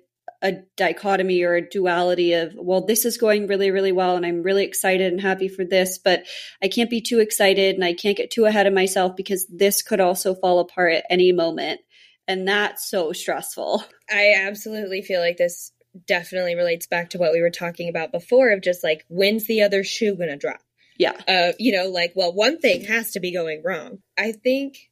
[0.42, 4.42] a dichotomy or a duality of well this is going really really well and i'm
[4.42, 6.22] really excited and happy for this but
[6.62, 9.82] i can't be too excited and i can't get too ahead of myself because this
[9.82, 11.78] could also fall apart at any moment
[12.26, 15.72] and that's so stressful i absolutely feel like this
[16.06, 19.62] definitely relates back to what we were talking about before of just like when's the
[19.62, 20.60] other shoe going to drop?
[20.98, 21.16] Yeah.
[21.26, 23.98] Uh you know like well one thing has to be going wrong.
[24.18, 24.90] I think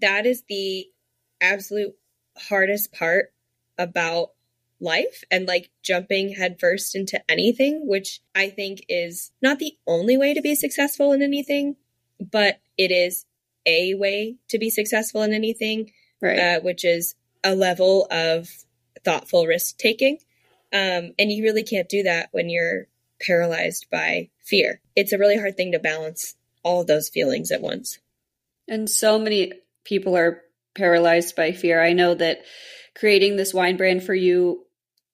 [0.00, 0.86] that is the
[1.40, 1.94] absolute
[2.36, 3.32] hardest part
[3.78, 4.30] about
[4.80, 10.34] life and like jumping headfirst into anything which i think is not the only way
[10.34, 11.76] to be successful in anything
[12.20, 13.24] but it is
[13.64, 16.38] a way to be successful in anything right.
[16.38, 17.14] uh, which is
[17.44, 18.48] a level of
[19.04, 20.18] thoughtful risk taking.
[20.72, 22.86] Um, and you really can't do that when you're
[23.20, 24.80] paralyzed by fear.
[24.96, 27.98] It's a really hard thing to balance all of those feelings at once.
[28.68, 29.52] And so many
[29.84, 30.42] people are
[30.74, 31.82] paralyzed by fear.
[31.82, 32.38] I know that
[32.94, 34.64] creating this wine brand for you,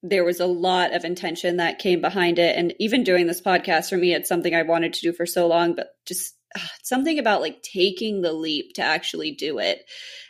[0.01, 2.57] there was a lot of intention that came behind it.
[2.57, 5.47] And even doing this podcast for me, it's something I wanted to do for so
[5.47, 9.83] long, but just uh, something about like taking the leap to actually do it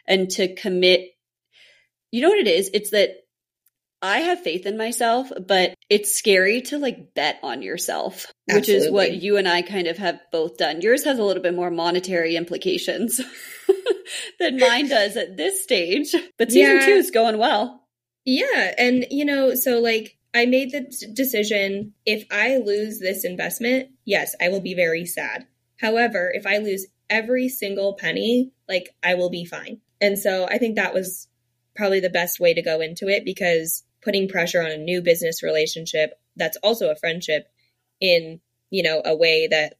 [0.07, 1.11] and to commit.
[2.11, 2.71] You know what it is?
[2.73, 3.11] It's that
[4.01, 8.59] I have faith in myself, but it's scary to like bet on yourself, Absolutely.
[8.59, 10.81] which is what you and I kind of have both done.
[10.81, 13.19] Yours has a little bit more monetary implications
[14.39, 16.85] than mine does at this stage, but season yeah.
[16.85, 17.87] two is going well.
[18.25, 18.73] Yeah.
[18.77, 20.81] And, you know, so like I made the
[21.13, 25.45] decision if I lose this investment, yes, I will be very sad.
[25.81, 29.81] However, if I lose every single penny, like I will be fine.
[29.99, 31.27] And so I think that was
[31.75, 35.43] probably the best way to go into it because putting pressure on a new business
[35.43, 37.47] relationship that's also a friendship
[37.99, 38.39] in,
[38.69, 39.75] you know, a way that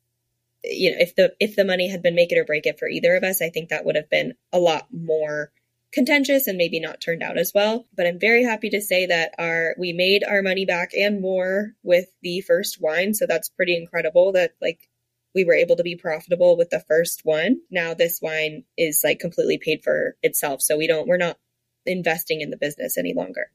[0.64, 2.88] you know, if the if the money had been make it or break it for
[2.88, 5.52] either of us, I think that would have been a lot more
[5.92, 7.86] contentious and maybe not turned out as well.
[7.96, 11.74] But I'm very happy to say that our we made our money back and more
[11.84, 13.14] with the first wine.
[13.14, 14.90] So that's pretty incredible that like
[15.34, 17.62] we were able to be profitable with the first one.
[17.72, 20.62] Now this wine is like completely paid for itself.
[20.62, 21.38] So we don't we're not
[21.86, 23.52] investing in the business any longer.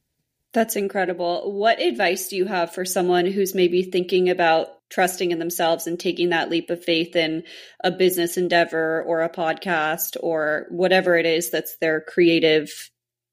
[0.54, 1.52] That's incredible.
[1.52, 5.98] What advice do you have for someone who's maybe thinking about trusting in themselves and
[5.98, 7.42] taking that leap of faith in
[7.82, 12.70] a business endeavor or a podcast or whatever it is that's their creative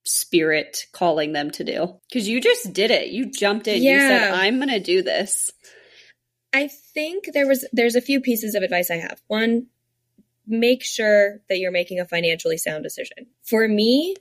[0.04, 2.00] spirit calling them to do?
[2.10, 3.10] Because you just did it.
[3.10, 3.84] You jumped in.
[3.84, 3.92] Yeah.
[3.92, 5.52] You said, I'm going to do this.
[6.54, 9.22] I think there was there's a few pieces of advice I have.
[9.28, 9.68] One,
[10.48, 13.28] make sure that you're making a financially sound decision.
[13.44, 14.16] For me,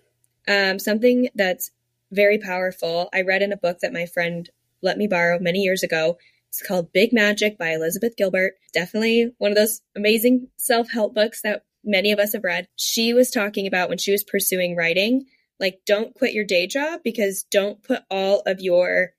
[0.46, 1.70] um, something that's
[2.11, 3.08] very powerful.
[3.12, 4.48] I read in a book that my friend
[4.82, 6.18] let me borrow many years ago.
[6.48, 8.54] It's called Big Magic by Elizabeth Gilbert.
[8.72, 12.66] Definitely one of those amazing self help books that many of us have read.
[12.76, 15.26] She was talking about when she was pursuing writing,
[15.61, 19.12] like, don't quit your day job because don't put all of your,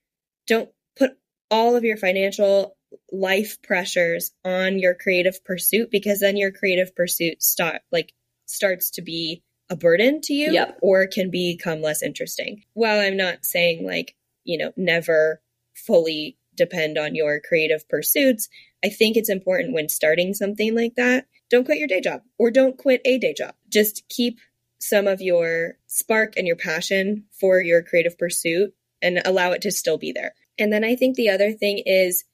[0.47, 1.11] don't put
[1.49, 2.75] all of your financial
[3.11, 8.13] life pressures on your creative pursuit because then your creative pursuit start like
[8.45, 10.77] starts to be a burden to you yep.
[10.81, 12.63] or can become less interesting.
[12.73, 15.41] While I'm not saying like, you know, never
[15.73, 18.49] fully depend on your creative pursuits,
[18.83, 22.51] I think it's important when starting something like that, don't quit your day job or
[22.51, 23.55] don't quit a day job.
[23.69, 24.39] Just keep
[24.77, 29.71] some of your spark and your passion for your creative pursuit and allow it to
[29.71, 30.33] still be there.
[30.59, 32.25] And then I think the other thing is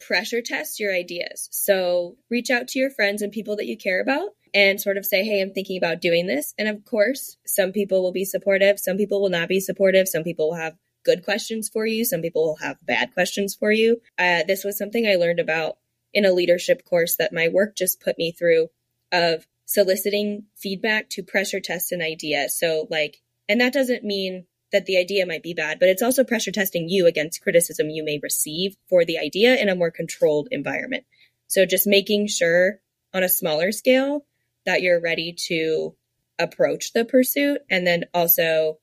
[0.00, 1.48] pressure test your ideas.
[1.52, 5.04] So reach out to your friends and people that you care about and sort of
[5.04, 6.54] say, Hey, I'm thinking about doing this.
[6.56, 8.80] And of course, some people will be supportive.
[8.80, 10.08] Some people will not be supportive.
[10.08, 12.06] Some people will have good questions for you.
[12.06, 14.00] Some people will have bad questions for you.
[14.18, 15.76] Uh, this was something I learned about
[16.14, 18.68] in a leadership course that my work just put me through
[19.12, 22.48] of soliciting feedback to pressure test an idea.
[22.48, 23.18] So like,
[23.50, 26.88] and that doesn't mean that the idea might be bad, but it's also pressure testing
[26.88, 31.04] you against criticism you may receive for the idea in a more controlled environment.
[31.46, 32.80] So just making sure
[33.12, 34.24] on a smaller scale
[34.66, 35.96] that you're ready to
[36.38, 38.78] approach the pursuit and then also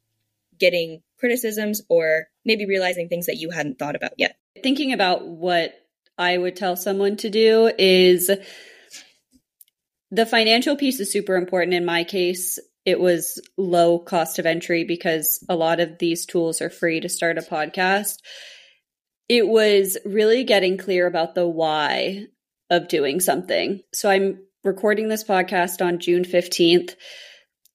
[0.58, 4.38] getting criticisms or maybe realizing things that you hadn't thought about yet.
[4.62, 5.74] Thinking about what
[6.18, 8.30] I would tell someone to do is
[10.12, 12.60] the financial piece is super important in my case.
[12.86, 17.10] It was low cost of entry because a lot of these tools are free to
[17.10, 18.18] start a podcast.
[19.30, 22.26] It was really getting clear about the why
[22.70, 23.82] of doing something.
[23.94, 26.95] So I'm recording this podcast on June 15th.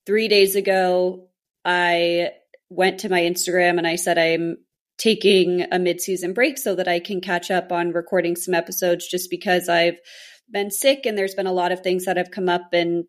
[0.07, 1.29] Three days ago,
[1.63, 2.31] I
[2.71, 4.57] went to my Instagram and I said I'm
[4.97, 9.29] taking a mid-season break so that I can catch up on recording some episodes just
[9.29, 9.99] because I've
[10.51, 13.09] been sick and there's been a lot of things that have come up and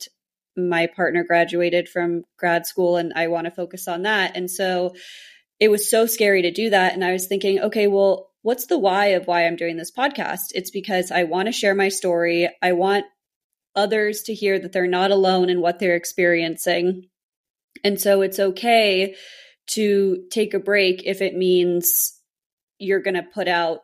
[0.57, 4.35] my partner graduated from grad school and I want to focus on that.
[4.35, 4.93] And so
[5.57, 8.77] it was so scary to do that and I was thinking, okay, well, what's the
[8.77, 10.51] why of why I'm doing this podcast?
[10.53, 12.49] It's because I want to share my story.
[12.61, 13.05] I want
[13.79, 17.07] others to hear that they're not alone in what they're experiencing.
[17.83, 19.15] And so it's okay
[19.71, 22.19] to take a break if it means
[22.77, 23.79] you're going to put out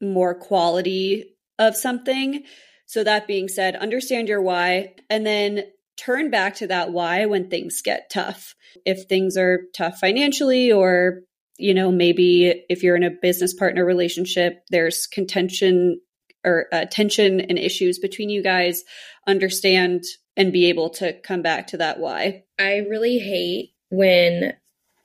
[0.00, 2.44] more quality of something.
[2.86, 5.64] So, that being said, understand your why and then
[5.98, 8.54] turn back to that why when things get tough.
[8.86, 11.20] If things are tough financially, or,
[11.58, 16.00] you know, maybe if you're in a business partner relationship, there's contention
[16.48, 18.84] or uh, tension and issues between you guys
[19.26, 20.04] understand
[20.36, 22.44] and be able to come back to that why.
[22.58, 24.54] I really hate when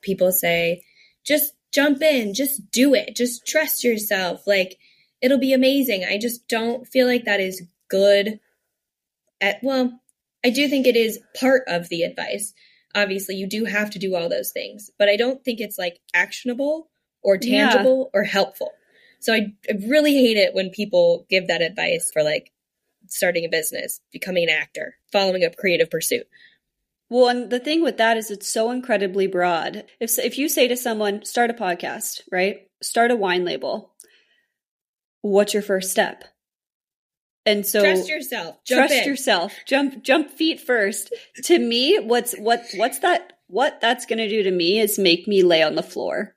[0.00, 0.82] people say,
[1.24, 4.46] just jump in, just do it, just trust yourself.
[4.46, 4.78] Like,
[5.20, 6.04] it'll be amazing.
[6.04, 8.40] I just don't feel like that is good
[9.40, 10.00] at, well,
[10.44, 12.54] I do think it is part of the advice.
[12.94, 15.98] Obviously, you do have to do all those things, but I don't think it's like
[16.14, 16.90] actionable
[17.22, 18.20] or tangible yeah.
[18.20, 18.70] or helpful.
[19.24, 22.52] So I, I really hate it when people give that advice for like
[23.08, 26.26] starting a business, becoming an actor, following a creative pursuit.
[27.08, 29.84] Well, and the thing with that is it's so incredibly broad.
[29.98, 32.68] If if you say to someone, start a podcast, right?
[32.82, 33.94] Start a wine label.
[35.22, 36.24] What's your first step?
[37.46, 38.56] And so trust yourself.
[38.66, 39.08] Jump trust in.
[39.08, 39.54] yourself.
[39.66, 41.14] Jump jump feet first.
[41.44, 45.26] to me, what's what what's that what that's going to do to me is make
[45.26, 46.34] me lay on the floor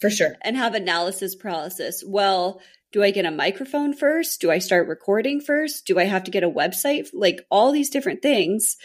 [0.00, 0.36] for sure.
[0.42, 2.02] And have analysis paralysis.
[2.06, 2.60] Well,
[2.92, 4.40] do I get a microphone first?
[4.40, 5.86] Do I start recording first?
[5.86, 7.08] Do I have to get a website?
[7.12, 8.76] Like all these different things.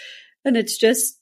[0.43, 1.19] And it's just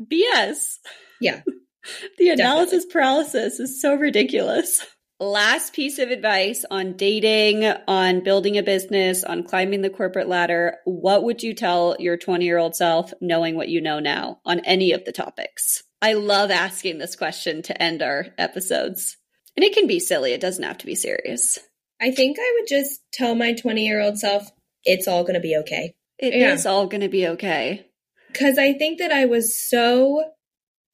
[0.00, 0.76] BS.
[1.20, 1.42] Yeah.
[2.18, 2.92] the analysis Definitely.
[2.92, 4.84] paralysis is so ridiculous.
[5.18, 10.76] Last piece of advice on dating, on building a business, on climbing the corporate ladder.
[10.84, 14.60] What would you tell your 20 year old self knowing what you know now on
[14.60, 15.82] any of the topics?
[16.02, 19.16] I love asking this question to end our episodes.
[19.56, 21.58] And it can be silly, it doesn't have to be serious.
[21.98, 24.50] I think I would just tell my 20 year old self,
[24.84, 25.94] it's all going to be okay.
[26.18, 26.52] It yeah.
[26.52, 27.86] is all going to be okay.
[28.30, 30.32] Because I think that I was so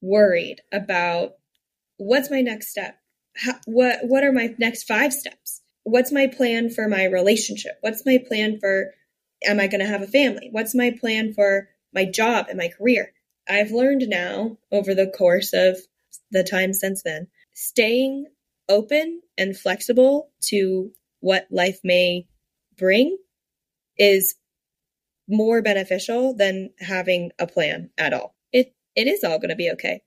[0.01, 1.33] worried about
[1.97, 2.95] what's my next step?
[3.35, 5.61] How, what what are my next five steps?
[5.83, 7.77] What's my plan for my relationship?
[7.81, 8.93] What's my plan for
[9.43, 10.49] am I going to have a family?
[10.51, 13.11] What's my plan for my job and my career?
[13.49, 15.77] I've learned now over the course of
[16.31, 18.27] the time since then, staying
[18.69, 22.27] open and flexible to what life may
[22.77, 23.17] bring
[23.97, 24.35] is
[25.27, 28.35] more beneficial than having a plan at all.
[28.51, 30.01] It it is all going to be okay.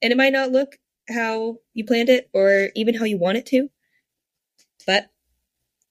[0.00, 0.78] And it might not look
[1.08, 3.68] how you planned it or even how you want it to,
[4.86, 5.08] but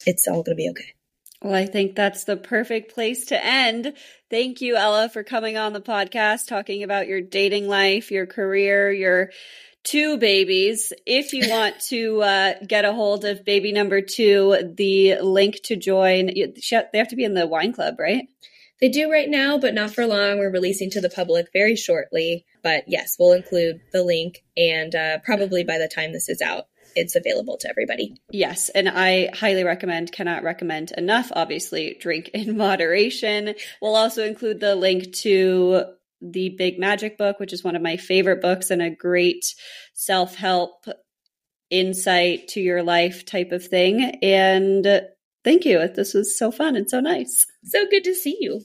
[0.06, 0.94] it's all going to be okay.
[1.42, 3.94] Well, I think that's the perfect place to end.
[4.30, 8.92] Thank you, Ella, for coming on the podcast, talking about your dating life, your career,
[8.92, 9.32] your
[9.84, 10.94] two babies.
[11.08, 15.76] If you want to uh, get a hold of baby number two, the link to
[15.76, 18.28] join, they have to be in the wine club, right?
[18.82, 20.40] They do right now, but not for long.
[20.40, 22.46] We're releasing to the public very shortly.
[22.64, 26.66] But yes, we'll include the link, and uh, probably by the time this is out,
[26.96, 28.16] it's available to everybody.
[28.32, 33.56] Yes, and I highly recommend, cannot recommend enough, obviously, drink in moderation.
[33.82, 35.86] We'll also include the link to
[36.22, 39.56] the Big Magic book, which is one of my favorite books and a great
[39.94, 40.86] self help
[41.70, 44.20] insight to your life type of thing.
[44.22, 45.02] And
[45.44, 45.88] thank you.
[45.88, 47.46] This was so fun and so nice.
[47.64, 48.62] So good to see you.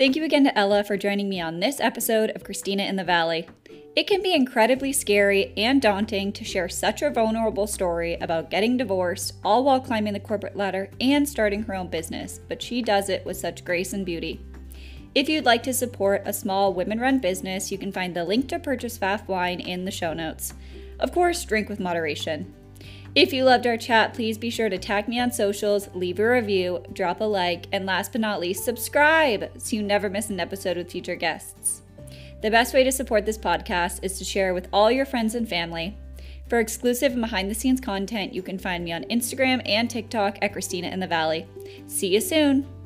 [0.00, 3.04] Thank you again to Ella for joining me on this episode of Christina in the
[3.04, 3.46] Valley.
[3.94, 8.78] It can be incredibly scary and daunting to share such a vulnerable story about getting
[8.78, 13.10] divorced, all while climbing the corporate ladder and starting her own business, but she does
[13.10, 14.40] it with such grace and beauty.
[15.14, 18.48] If you'd like to support a small women run business, you can find the link
[18.48, 20.54] to purchase Faff Wine in the show notes.
[20.98, 22.54] Of course, drink with moderation.
[23.14, 26.30] If you loved our chat, please be sure to tag me on socials, leave a
[26.30, 30.38] review, drop a like, and last but not least, subscribe so you never miss an
[30.38, 31.82] episode with future guests.
[32.40, 35.48] The best way to support this podcast is to share with all your friends and
[35.48, 35.98] family.
[36.48, 40.38] For exclusive and behind the scenes content, you can find me on Instagram and TikTok
[40.40, 41.46] at Christina in the Valley.
[41.88, 42.79] See you soon!